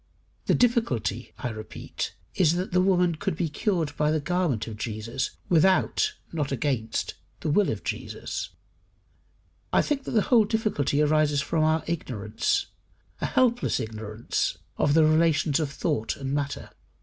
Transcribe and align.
The 0.47 0.55
difficulty, 0.55 1.31
I 1.37 1.49
repeat, 1.49 2.15
is, 2.33 2.53
that 2.53 2.71
the 2.71 2.81
woman 2.81 3.13
could 3.17 3.35
be 3.35 3.49
cured 3.49 3.95
by 3.97 4.09
the 4.09 4.19
garment 4.19 4.65
of 4.65 4.75
Jesus, 4.75 5.37
without 5.47 6.15
(not 6.33 6.51
against) 6.51 7.13
the 7.41 7.51
will 7.51 7.69
of 7.69 7.83
Jesus. 7.83 8.49
I 9.71 9.83
think 9.83 10.05
that 10.05 10.11
the 10.17 10.23
whole 10.33 10.45
difficulty 10.45 11.03
arises 11.03 11.41
from 11.43 11.63
our 11.63 11.83
ignorance 11.85 12.65
a 13.21 13.27
helpless 13.27 13.79
ignorance 13.79 14.57
of 14.75 14.95
the 14.95 15.03
relations 15.05 15.59
of 15.59 15.69
thought 15.69 16.15
and 16.15 16.33
matter. 16.33 16.71